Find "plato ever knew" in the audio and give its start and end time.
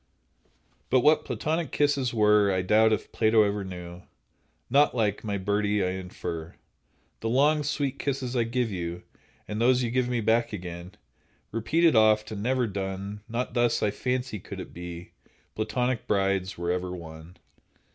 3.11-4.01